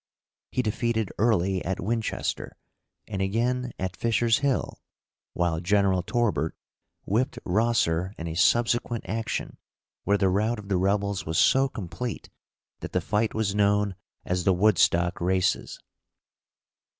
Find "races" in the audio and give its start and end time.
15.21-15.77